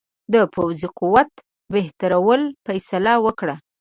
[0.33, 1.31] د پوځي قوت
[1.73, 3.55] بهترولو فیصله وکړه.